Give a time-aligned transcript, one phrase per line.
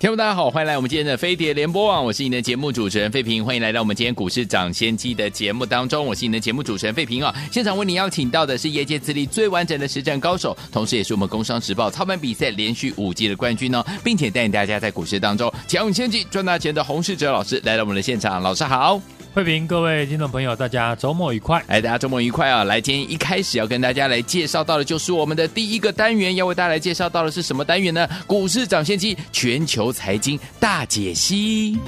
[0.00, 7.34] 听众大家好，欢迎来我们今天的飞碟联播网，我是你的节目主持人费平，欢迎来到我们今天股市涨先机的节目当中，我是你的节目主持人费平啊。
[7.50, 19.02] 现场为你邀请到的是业界资历最完整的实战高手，同时也是我们工商时报操盘比赛连续五季的冠军哦，并且带领大家在股市当中抢先机赚大钱的洪世哲老师来到我们的现场，老师好。
[19.38, 21.62] 慧平，各位听众朋友，大家周末愉快！
[21.68, 22.64] 哎，大家周末愉快啊！
[22.64, 28.08] 来，今天一开始要跟大家来介绍到的，就是我们的第一个单元，要为大家来介绍到的是什么单元呢？
[28.26, 31.78] 股市涨先机，全球财经大解析。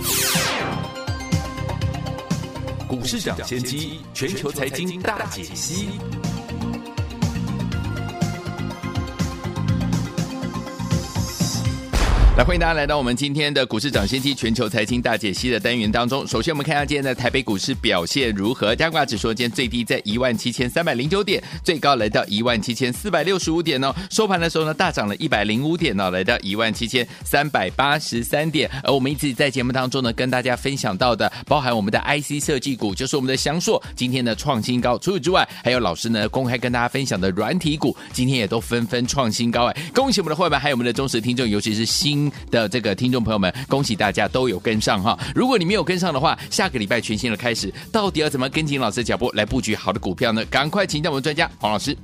[2.86, 5.88] 股市涨先机，全球财经大解析。
[12.44, 16.26] 欢迎大家来到我们今天的股市涨先机全球财经大解析的单元当中。
[16.26, 18.74] 首先，我们看一下今天的台北股市表现如何？
[18.74, 23.94] 加挂指数今天最低在一万七千三百零九点，最高来到一万七千四百六十五点哦。
[24.10, 28.70] 收盘的时候呢，大涨了一百零五点哦，来到一万七千三百八十三点。
[28.82, 34.96] 而我们一直在节目当中呢，跟大家分享到的，包含我们的 IC 设计股，就是我们的祥硕，今天的创新高。
[34.98, 39.66] 除此之外，还有老师呢公开跟大家分享的软体股，今天也都纷纷创新高。
[39.66, 42.29] 哎，恭喜我们的会员，还有我们的忠实听众，尤其是新。
[42.50, 45.18] 的这个听众朋友们，恭喜大家都有跟上哈！
[45.34, 50.44] 如果你没有跟上的话，下个礼拜全新的开始，到底要怎么跟紧老师的脚步来布局好的股票呢？
[50.46, 51.96] 赶快请教我们专家黄老师。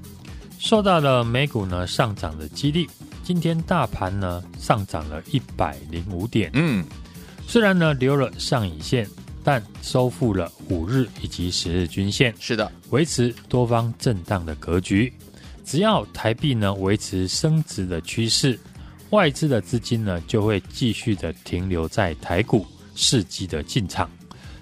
[0.58, 2.88] 受到了美股呢上涨的激励，
[3.22, 6.50] 今天大盘呢上涨了一百零五点。
[6.54, 6.84] 嗯，
[7.46, 9.06] 虽然呢留了上影线，
[9.44, 12.34] 但收复了五日以及十日均线。
[12.40, 15.12] 是的，维持多方震荡的格局。
[15.64, 18.58] 只要台币呢维持升值的趋势。
[19.10, 24.10] 外资的资金呢，就会继续的停留在台股，伺机的进场，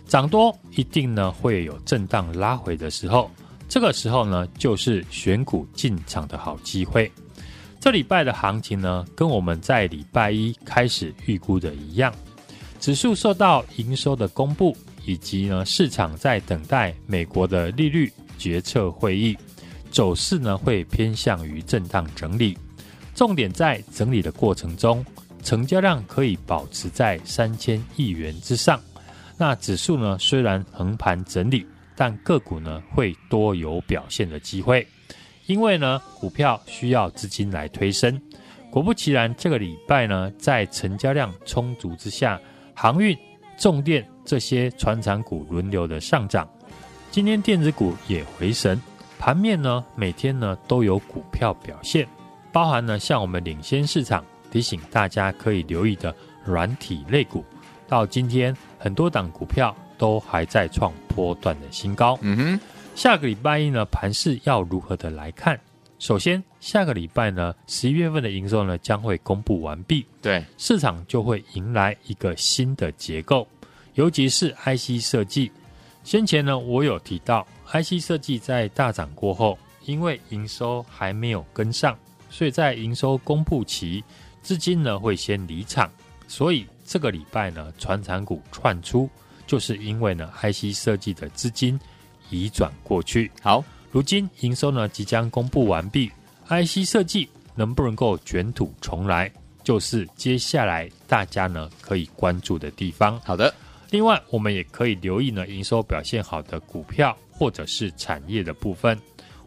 [0.06, 3.30] 涨多一定呢会有震荡拉回的时候，
[3.68, 7.10] 这个时候呢就是选股进场的好机会。
[7.80, 12.12] 这礼拜的行情呢，跟我们在礼拜一开始预估的一样，
[12.78, 19.36] 指数受到营收的公布，以及呢市场在等待美国的利率决策会议，
[19.90, 22.56] 走势呢会偏向于震荡整理。
[23.14, 25.04] 重点在整理的过程中，
[25.42, 28.80] 成交量可以保持在三千亿元之上。
[29.36, 34.86] 那指数呢，虽然横盘整理，但个股呢会多有表现的机会，
[35.46, 38.20] 因为呢股票需要资金来推升。
[38.70, 42.40] 果不其然，这个礼拜呢在成交量充足之下，
[42.74, 43.16] 航运、
[43.56, 46.48] 重电这些传产股轮流的上涨。
[47.12, 48.80] 今天电子股也回神，
[49.18, 52.08] 盘面呢每天呢都有股票表现。
[52.54, 57.44] 包含呢，像我们领先市场提醒大家可以留意的软体类股，
[57.88, 62.16] 到今天很多档股票都还在创波段的新高。
[62.22, 62.60] 嗯哼，
[62.94, 65.58] 下个礼拜一呢，盘势要如何的来看？
[65.98, 73.48] 首先，下个礼拜呢，十一月份的营收呢将会公布完毕，对，市场就会迎来一个新的结构，
[73.94, 75.50] 尤其是 IC 设计。
[76.04, 81.98] 先前呢，我有提到 IC 设计在大涨过后，因为营收还没有跟上。
[82.34, 84.02] 所以在营收公布期，
[84.42, 85.88] 资金呢会先离场，
[86.26, 89.08] 所以这个礼拜呢，传产股窜出，
[89.46, 91.78] 就是因为呢，IC 设计的资金
[92.30, 93.30] 移转过去。
[93.40, 96.10] 好，如今营收呢即将公布完毕
[96.48, 99.30] ，IC 设计能不能够卷土重来，
[99.62, 103.16] 就是接下来大家呢可以关注的地方。
[103.20, 103.54] 好的，
[103.90, 109.00] 另外我们也可以留意呢营收表现好的股票或者是产业的部分。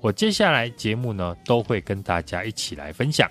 [0.08, 3.30] 我接下来节目呢，都会跟大家一起来分享，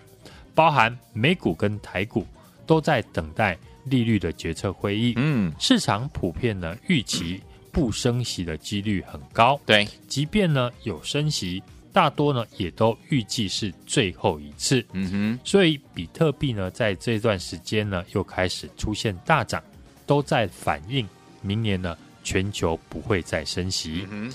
[0.55, 2.27] 包含美股跟台股
[2.67, 5.15] 都在等待利率的决策会议。
[5.17, 7.41] 嗯，市场普遍呢预期
[7.73, 9.59] 不升息的几率很高。
[9.65, 11.63] 对，即便呢有升息，
[11.95, 14.85] 大多呢也都预计是最后一次。
[14.93, 19.65] 嗯哼，所以比特币呢在这段时间呢又开始出现大涨，
[20.05, 21.09] 都在反映
[21.41, 24.07] 明年呢全球不会再升息。
[24.11, 24.31] 嗯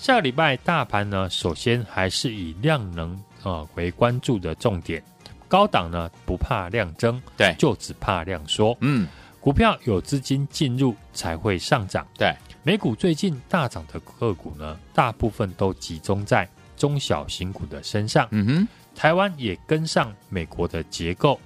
[0.00, 3.12] 下个礼拜大盘呢，首先还是以量能
[3.42, 5.02] 啊、呃、为关注的重点。
[5.46, 8.74] 高档呢不怕量增，对，就只怕量缩。
[8.80, 9.06] 嗯，
[9.40, 12.06] 股票有资金进入才会上涨。
[12.16, 16.48] 对，美股最近大涨的个股呢，大部分都集中在
[16.78, 18.26] 中小型股的身上。
[18.30, 21.38] 嗯哼，台湾也跟上美国的结构，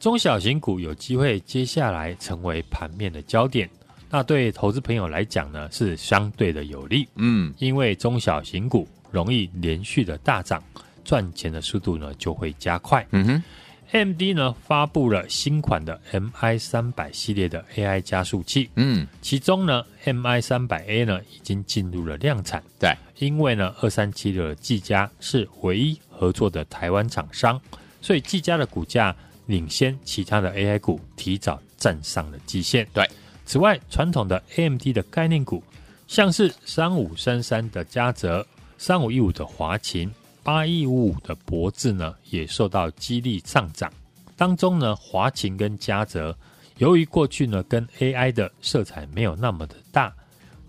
[0.00, 3.70] 中小型股有机会接下来成为盘面的焦点。
[4.10, 7.08] 那对投资朋友来讲呢，是相对的有利。
[7.14, 10.62] 嗯，因为中小型股容易连续的大涨，
[11.04, 13.06] 赚钱的速度呢就会加快。
[13.12, 13.42] 嗯哼。
[13.92, 27.60] AMD 呢发布了新款的 MI 三百系列的 AI 加速器，嗯，其中呢 MI 三百 A 呢已经进入了量产，对，因为呢二三七的技嘉是唯一合作的台湾厂商，
[28.00, 29.12] 所以技嘉的股价
[29.46, 32.86] 领先其他的 AI 股，提早站上了季线。
[32.94, 33.04] 对，
[33.50, 35.60] 此外传统的 AMD 的概念股，
[36.06, 38.46] 像是三五三三的嘉泽、
[38.78, 40.08] 三五一五的华擎。
[40.44, 43.92] 八一五五的博智呢，也受到激励上涨。
[44.36, 46.38] 当中呢，华擎跟嘉泽，
[46.78, 50.14] 由于过去呢跟 AI 的色彩没有那么的大，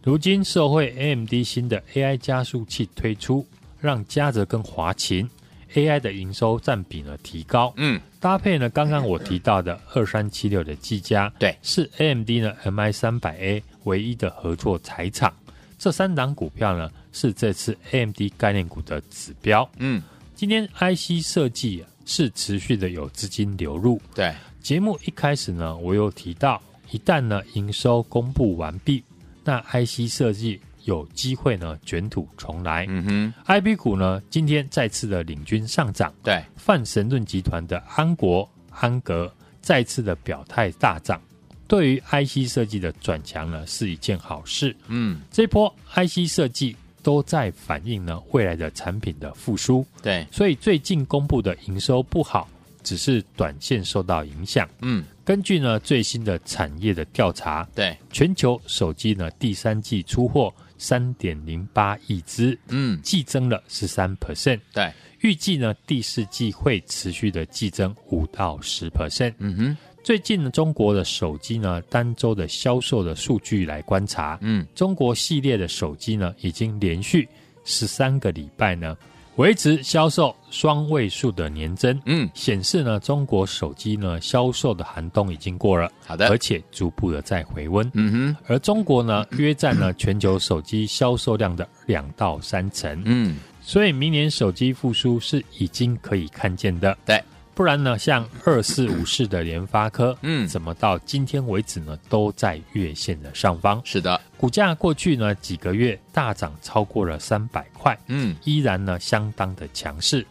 [0.01, 3.45] 如今社会 AMD 新的 AI 加速器推出，
[3.79, 5.29] 让嘉泽跟华擎
[5.75, 7.71] AI 的营收占比呢提高。
[7.77, 15.33] 嗯，搭配呢刚刚我提到的二三七六的技嘉，对，是 AMD 呢 MI 三百 A 唯一的合作财厂。
[15.79, 19.67] 这三档股票呢，是这次 AMD 概念股的指标。
[19.79, 20.03] 嗯，
[20.35, 23.99] 今天 IC 设计是持续的有资金流入。
[24.13, 24.31] 对，
[24.61, 29.03] 节目一开始呢，我有提到，一旦呢营收公布完毕，
[29.43, 32.85] 那 IC 设计有机会呢卷土重来。
[32.89, 36.13] 嗯哼，IB 股呢今天再次的领军上涨。
[36.23, 39.31] 对，泛神盾集团的安国、安格
[39.61, 41.21] 再次的表态大涨。
[41.67, 44.75] 对于 IC 设计的转强呢，是一件好事。
[44.87, 49.85] 嗯，这波 IC 设计都在反映呢未来的产品的复苏。
[50.03, 52.49] 对，所以最近公布的营收不好，
[52.83, 54.67] 只是短线受到影响。
[54.81, 64.59] 嗯，根据呢最新的产业的调查，对，全球手机呢第三季出货三点零八亿只，嗯，季增了十三 percent。
[64.73, 69.35] 对，预计呢第四季会持续的季增五到十 percent。
[69.37, 69.77] 嗯哼。
[70.03, 77.29] 最近呢，中国的手机呢，单周的销售的数据来观察，嗯，中国系列的手机呢，已经连续
[77.63, 78.97] 十三个礼拜呢，
[79.37, 97.21] 维持销售双位数的年增，嗯，显示呢，中国手机呢销售的寒冬已经过了，好的，而且逐步的在回温，嗯哼，而中国呢，约占呢全球手机销售量的两到三成，嗯，所以明年手机复苏是已经可以看见的，对。
[97.61, 103.79] 不然呢，像二四五四的联发科，嗯，怎么到今天为止呢，都在月线的上方。
[103.85, 110.25] 是的，股价过去呢几个月大涨超过了三百块，嗯，依然呢相当的强势。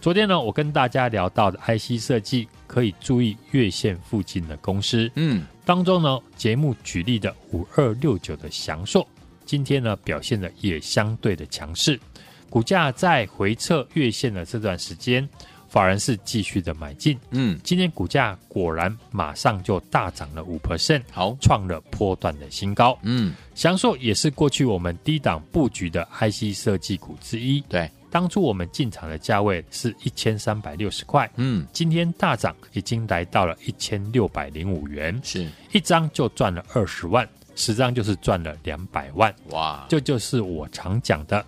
[0.00, 9.06] 昨天呢，我跟大家聊到的 IC 设计可以注意月线附近的公司，嗯，当中呢节目举例的五二六九的翔硕，
[9.44, 12.00] 今天呢表现的也相对的强势，
[12.48, 15.28] 股价在回测月线的这段时间。
[15.72, 35.48] 法人是继续的买进，嗯，今天股价果然马上就大涨了五 percent，好，创了波段的新高，嗯，翔硕也是过去我们低档布局的 IC 设计股之一，对，当初我们进场的价位是一千三百六十块，嗯，今天大涨已经来到了一千六百零五元，是。
[35.72, 37.26] 一张就赚了二十万，
[37.56, 41.42] 十张就是赚了两百万，哇，这就是我常讲的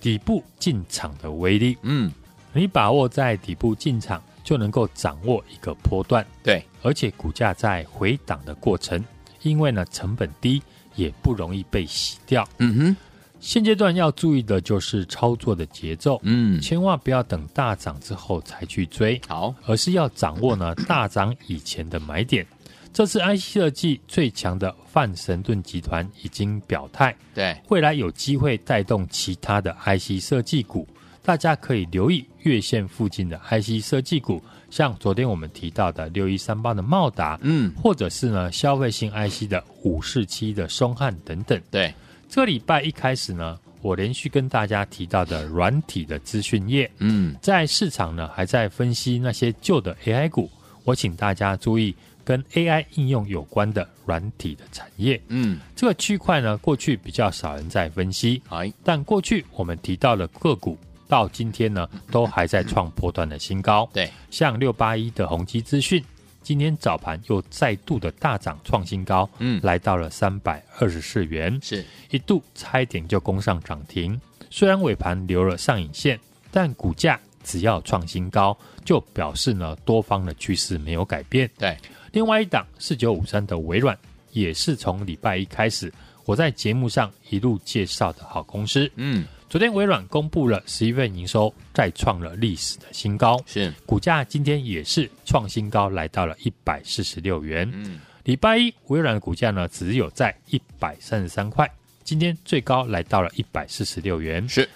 [0.00, 2.10] 底部进场的威力，嗯。
[2.52, 6.26] 你把握在底部进场，就能够掌握一个波段。
[6.42, 9.02] 对，而且股价在回档的过程，
[9.42, 10.62] 因为呢成本低，
[10.96, 12.48] 也不容易被洗掉。
[12.58, 12.96] 嗯哼，
[13.38, 16.20] 现阶段要注意的就是操作的节奏。
[16.24, 22.46] 嗯，千万不要等大涨之后才去追，好，而是要掌握呢 大涨以前的买点。
[22.92, 30.88] 这次 IC 设计最强的范神盾集团已经表态，对，未来有机会带动其他的 IC 设计股。
[31.22, 41.60] 大家可以留意月线附近的 IC 设计股，像昨天我们提到的六一三八的茂达，嗯，或者是呢消费性 IC 的五四七的松汉等等。
[41.70, 41.94] 对，
[42.28, 50.50] 这个礼拜一开始呢，我连续跟大家提到的软体的资讯业，嗯，在市场呢还在分析那些旧的 AI 股，
[50.84, 60.78] 我请大家注意跟 AI 应用有关的软体的产业，嗯，这个区块呢过去比较少人在分析，哎，但过去我们提到的个股。
[61.10, 63.86] 到今天呢，都还在创波段的新高。
[63.92, 66.02] 对，像六八一的宏基资讯，
[66.40, 74.18] 今天早盘又再度的大涨创新高，嗯，来到了三百二十四元，是一度差一点就攻上涨停。
[74.50, 76.18] 虽然尾盘留了上影线，
[76.52, 81.50] 但股价只要创新高，就表示呢多方的趋势没有改变。
[81.58, 81.76] 对，
[82.12, 83.98] 另外一档四九五三的微软，
[84.30, 85.92] 也是从礼拜一开始。
[86.26, 88.88] 我在节目上一路介绍的好公司。
[88.94, 97.68] 嗯，昨天微软公布了十一月营收，再创了历史的新高，是股价今天也是创新高，来到了一百四十六元。
[97.74, 101.68] 嗯，礼拜一微软的股价呢，只有在一百三十三块，
[102.04, 104.48] 今天最高来到了一百四十六元。
[104.48, 104.68] 是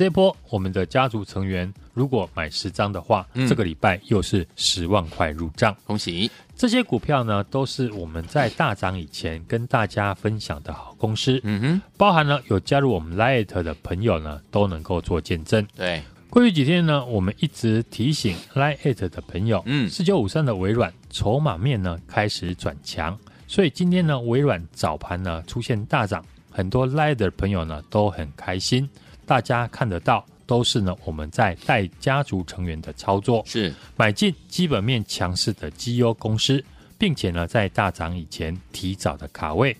[0.00, 3.46] 这波我们的家族成员如果买十张的话，嗯。
[3.46, 5.76] 这个礼拜又是十万块入账。
[5.84, 15.66] 恭喜，这些股票呢，都是我们在大涨以前跟大家分享的好公司，嗯哼，包含了有加入我们 Lite 的朋友呢，都能够做见证。
[15.76, 19.86] 对，过去几天呢，我们一直提醒 Lite 的朋友，嗯。
[19.90, 28.88] 四九五三的微软筹码面呢开始转强，所以今天呢，微软早盘呢出现大涨，很多 Lite 的朋友呢都很开心。
[29.30, 36.60] 大家看得到，都是呢我们在带家族成员的操作，是买进基本面强势的绩优公司，
[36.98, 39.76] 并且呢在大涨以前提早的卡位。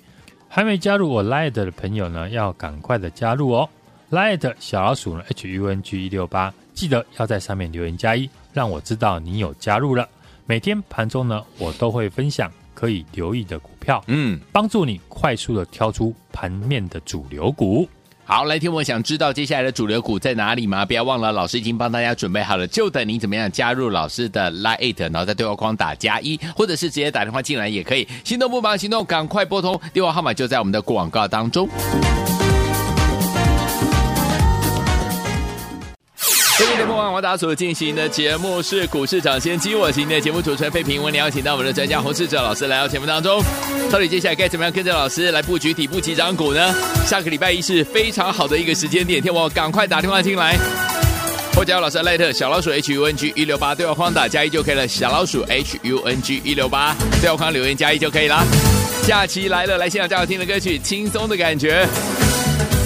[0.47, 3.69] 还没加入我 Light 的朋友呢，要赶快的加入哦。
[4.13, 10.09] Light 小老鼠呢 H U N G 一六八，记得要在上面留言加一，让我知道你有加入了。
[10.47, 14.39] 每天盘中呢，我都会分享可以留意的股票，嗯。
[14.53, 17.89] 帮助你快速的挑出盘面的主流股。
[18.33, 20.87] 好，来听我想知道接下来的主流股在哪里吗？
[20.87, 28.07] 不要忘了，老师已经帮大家准备好了，就等您怎么样加入老师的 Line，然后在对话框打加一，或者是直接打电话进来也可以。
[28.23, 31.69] 心动不忙行动，赶快拨通电话号码，就在我们的广告当中。
[36.61, 43.43] 各位听众朋友，我打所进行的节目是股市涨先机，我今天的节目主持人费平，为您邀请到我们的专家洪志哲老师来到节目当中。
[43.91, 46.75] 到底接下来该怎么样跟着老师来布局底部起涨股呢？
[47.07, 50.59] 下个礼拜一是非常好的一个时间点，听我赶快打电话进来。
[51.57, 58.45] 或加入老师赖特小老鼠 H U N G 一六八对话框打加一就可以了，小老鼠 H U N G 一六八对话框留言加一就可以了。
[59.07, 61.89] 假期来了，来欣赏最好听的歌曲，轻松的感觉，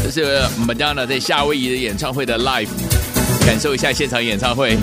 [0.05, 2.69] 这是 Madonna 在夏威夷的演唱会的 Live。
[3.47, 4.77] 感受一下现场演唱会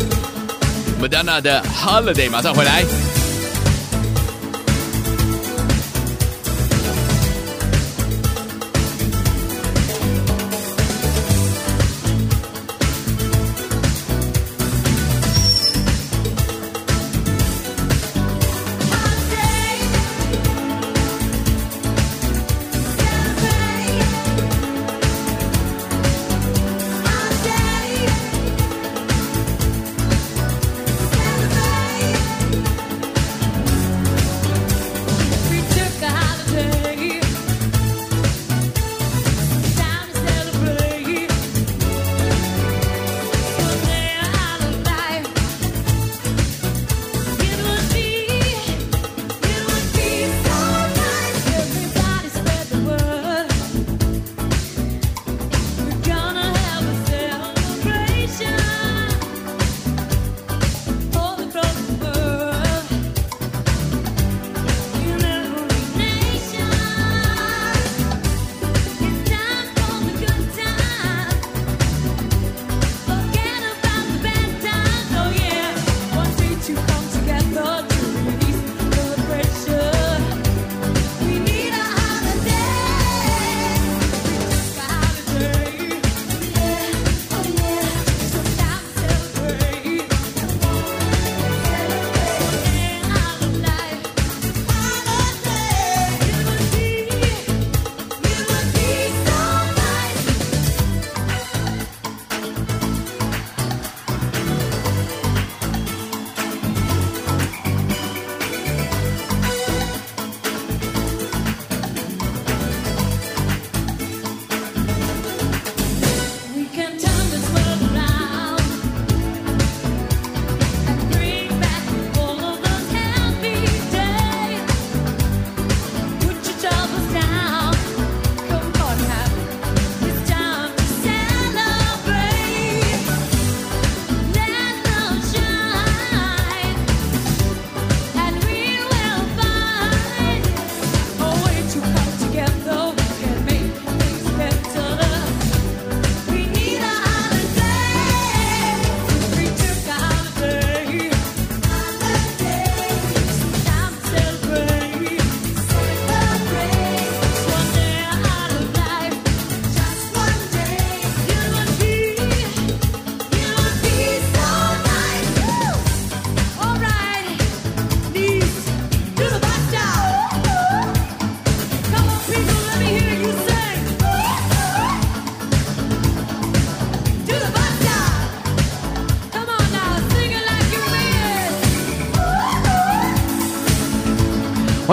[1.02, 3.11] ，Madonna 的 Holiday 马上回来。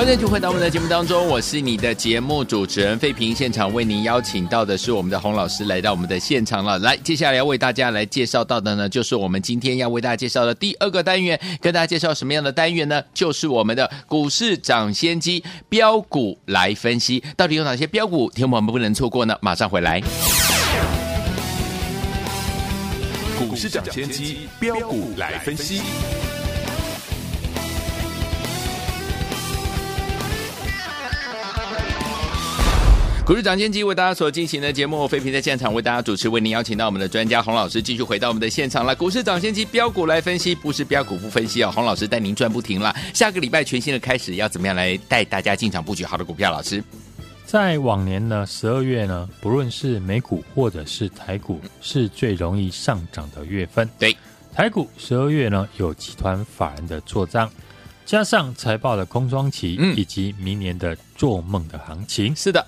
[0.08, 3.34] 欢迎继续回到我们的节目当中，我是你的节目主持人费平。
[3.34, 6.78] 现场为您邀请到的是我们的洪老师来到我们的现场了。
[6.78, 11.38] 来，接下来要为大家来介绍到的呢，就是我们今天要为大家介绍的第二个单元。
[11.60, 13.02] 跟大家介绍什么样的单元呢？
[13.12, 19.36] 就是我们的股市涨先机标股来分析，到底有哪些标股，听我们不能错过呢？
[19.42, 20.00] 马上回来。
[23.38, 25.82] 股市涨先机标股来分析。
[33.28, 38.96] 股市涨先机为大家所进行的节目，飞平在现场为大家主持，为您邀请到我们的专家洪老师继续回到我们的现场了。
[38.96, 41.70] 股市涨先机标股来分析，不是标股不分析哦。
[41.70, 42.96] 洪老师带您赚不停了。
[43.12, 46.50] 下个礼拜全新的开始，要怎么样来带大家进场布局好的股票？
[46.50, 46.82] 老师，
[47.44, 53.86] 在往年呢，十二月呢，不论是美股或者是台股，是最容易上涨的月份。
[53.98, 54.16] 对，
[54.54, 57.50] 台股十二月呢，有集团法人的做账，
[58.06, 62.34] 加上财报的空窗期，嗯，以及明年的做梦的行情。
[62.34, 62.66] 是的。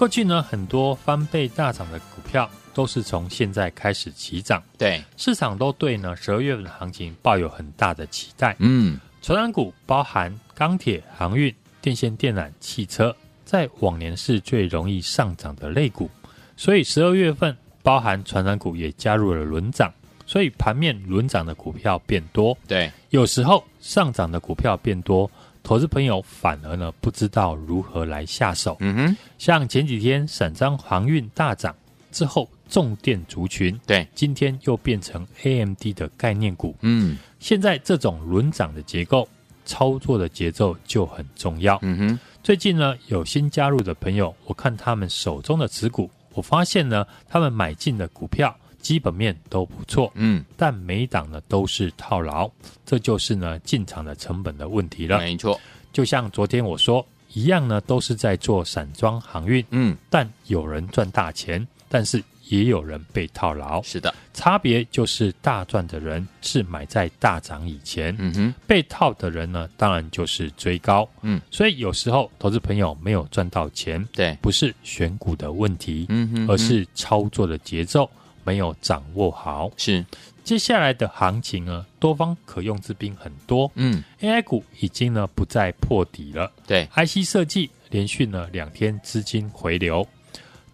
[0.00, 4.62] 过去呢，很多翻倍大涨的股票都是从现在开始起涨。
[4.78, 8.56] 对，市场都对呢十二月份的行情抱有很大的期待。
[8.60, 13.14] 嗯，传染股包含钢铁、航运、电线电缆、汽车，
[13.44, 16.08] 在往年是最容易上涨的类股，
[16.56, 19.92] 所以十二月份包含传染股也加入了轮涨，
[20.24, 22.56] 所以盘面轮涨的股票变多。
[22.66, 25.30] 对，有时候上涨的股票变多。
[25.62, 28.76] 投资朋友反而呢不知道如何来下手。
[28.80, 31.74] 嗯哼，像前几天散装航运大涨
[32.10, 36.74] 之后，重电族群对，今天又变成 AMD 的概念股。
[36.80, 39.28] 嗯，现在这种轮涨的结构，
[39.64, 41.78] 操作的节奏就很重要。
[41.82, 48.54] 嗯哼，最近呢有新加入的朋友，我看他们手中的持股，我发现呢他们买进的股票。
[48.80, 52.50] 基本面都不错，嗯，但每档呢都是套牢，
[52.84, 55.18] 这就是呢进场的成本的问题了。
[55.18, 55.60] 没错，
[55.92, 63.80] 就像昨天我说一样呢，都是在做散装航运，嗯，但有人赚大钱，但是也有人被套牢。
[63.82, 78.10] 是的，差别就是大赚的人是买在大涨以前，嗯哼，被套的人呢，当然就是追高，嗯，所以有时候投资朋友没有赚到钱，对，不是选股的问题，嗯哼，而是操作的节奏。
[78.44, 80.04] 没有掌握好，是
[80.42, 83.70] 接下来的行情呢，多方可用之兵很多。
[83.74, 86.50] 嗯，AI 股已经呢不再破底了。
[86.66, 90.06] 对，IC 设计连续呢两天资金回流，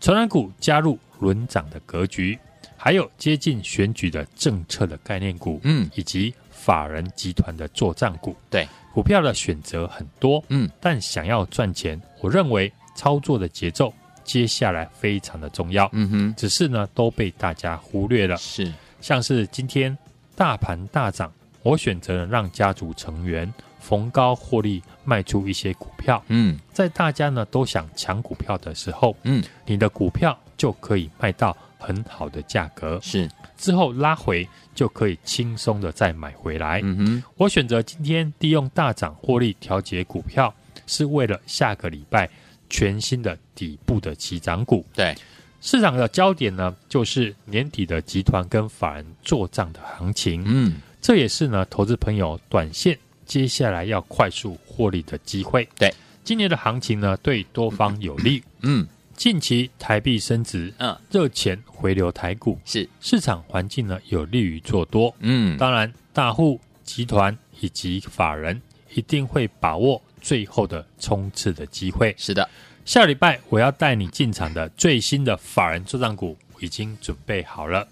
[0.01, 2.39] 传染股加入轮涨的格局，
[2.77, 8.35] 还有接近选举的政策的概念股，嗯，以及法人集团的作帐股。
[8.49, 13.93] 对，股票的选择很多，嗯，但想要赚钱，我认为操作的节奏。
[14.27, 18.37] 接下来非常的重要，嗯哼，只是呢都被大家忽略了。
[18.37, 19.97] 是，像是今天
[20.35, 26.21] 大盘大涨，我选择了让家族成员逢高获利卖出一些股票。
[26.27, 32.99] 嗯，在大家呢都想抢股票的时候，嗯，你的股票就可以卖到很好的价格。
[33.01, 36.81] 是，之后拉回就可以轻松的再买回来。
[36.83, 40.53] 嗯哼，我选择今天利用大涨获利调节股票，
[40.89, 42.29] 是为了下个礼拜。
[42.69, 45.13] 全新的底部的起涨股，对。
[45.61, 50.45] 市场的焦点呢，就是年底的集团跟法人做账的行情。
[50.47, 55.69] 嗯，这也是呢，投资朋友短线接下来要快速获利的机会。
[55.77, 55.93] 对，
[56.23, 58.45] 今年的行情呢，对多方有利。
[58.61, 62.89] 嗯，近期台币升值，嗯，热钱回流台股，是。
[63.01, 65.13] 市场环境呢有利于做多。
[65.19, 68.61] 嗯，当然，大户集团以及法人
[68.95, 70.01] 一定会把握。
[70.23, 72.13] 最后的冲刺的机会。
[72.19, 72.51] 是的，
[72.87, 77.87] 下礼拜我要带你进场的最新的法人作帐股已经准备好了，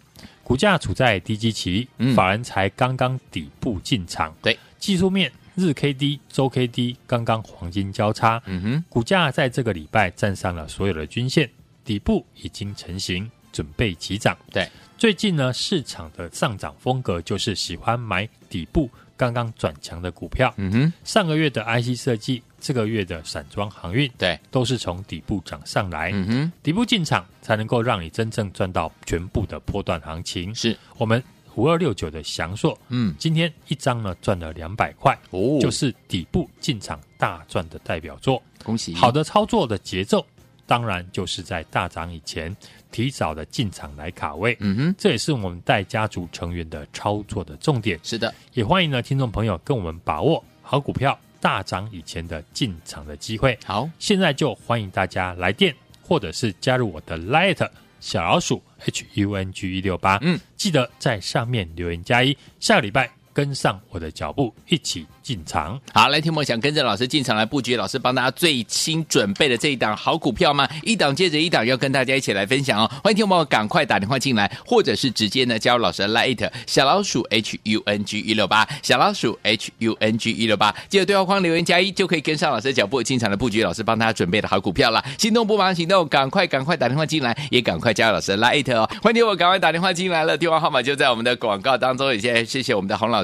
[0.44, 4.32] 股价处在低基期，嗯、法人才刚刚底部进场。
[4.40, 11.50] 对，技术面日 K D、周 K D 刚刚黄金交叉，嗯哼，股价在这个礼拜站上了所有的均线，
[11.84, 14.38] 底部已经成型，准备起涨。
[14.52, 18.88] 对，最近呢，市场的上涨风格就是喜欢买底部。
[19.16, 30.54] 刚刚转强的股票，嗯哼，上个月的 IC 设计，这个月的散装航运，对，都是从底部涨上来，嗯哼，底部进场才能够让你真正赚到全部的波段行情。
[30.54, 31.22] 是我们
[31.56, 38.42] 五二六九的祥硕，嗯，今天一张呢赚了两百块，哦，就是底部进场大赚的代表作。
[38.64, 38.94] 恭喜！
[38.94, 40.24] 好的操作的节奏，
[40.66, 42.56] 当然就是在大涨以前。
[42.90, 47.98] 提早的进场来卡位，嗯哼，这也是我们带家族成员的操作的重点。
[48.04, 53.58] 是的，也欢迎呢听众朋友跟我们把握好股票大涨以前的进场的机会。
[53.66, 57.68] 好，现在就欢迎大家来电，或者是加入我的 Light
[58.00, 65.78] 小老鼠 H U N G 一六八，嗯，记得在上面留言加一，下个礼拜跟上我的脚步，一起进场。
[65.92, 70.68] 好，来，听我想跟着老师进场来布局，老师帮大家最新准备的这一档好股票吗？
[70.84, 72.88] 一档接着一档，要跟大家一起来分享哦。
[73.02, 83.64] 欢迎听我赶快打电话进来，或者是直接呢加入老师的 Line 小老鼠 H U N G 一六八，小老鼠 H U N G 一六八，记得对话框留言加一，就可以跟上老师的脚步进场的布局。
[83.64, 88.88] 老师帮大家准备的好股票了，心动不忙行动，赶快赶快打电话进来，也赶快加入老师的 Line 哦。
[89.02, 92.12] 欢迎听我赶快打电话进来了，电话号码就在我们的广告当中。
[92.12, 93.23] 也谢谢谢谢我们的洪老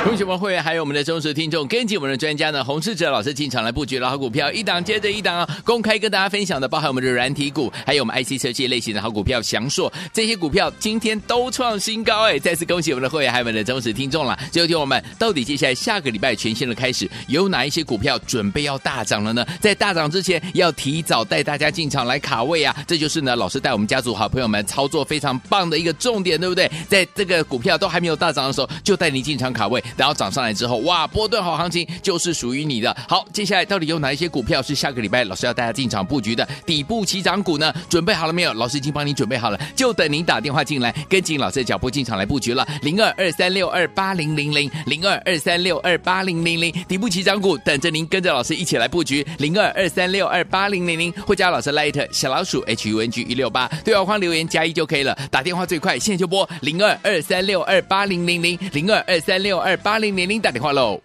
[0.00, 12.38] 恭喜我们会员，还有我们的忠实听众，跟紧我们的专家呢，洪世哲老师进场来布局了好股票，一档接着一档啊，公开跟大家分享的，包含我们的软体股，还有我们 IC 设计类型的好股票，祥硕这些股票今天都创新高哎！
[12.38, 14.36] 再次恭喜我们的会员，还有我们的忠实听众了。
[14.50, 19.46] 最后听我们，到底接下来下个礼拜全新的开始，有哪一些股票准备要大涨了呢？
[19.60, 22.74] 在大涨之前，要提早带大家进场来卡位啊！
[22.88, 26.68] 这就是呢，老师带我们家族好朋友们操作非常棒的一个重点，对不对？
[26.88, 29.81] 在这个股票都还没有大涨的时候，就带你进场卡位。
[29.96, 32.94] 然后涨上来之后，哇，波段好行情就是属于你的。
[33.08, 37.72] 好，接下来到底有哪一些股票是下个礼拜老师要带大家进场布局的底部起涨股呢？
[37.88, 38.52] 准备好了没有？
[38.52, 42.66] 老师已经帮你准备好了，就等您打电话进来，跟紧老师的脚步进场来布局了。
[42.82, 49.24] 零二二三六二八零零零，零二二三六二八零零零，底部起涨股等着您跟着老师一起来布局。
[49.38, 55.16] 零二二三六二八零零零，或加老师 Light 小老鼠 H U N G 一六八，对话框留言加一就可以了。
[55.30, 61.02] 打电话最快，现在就拨零二二三六二八零零零，零二二三六二二八零零零打电话喽。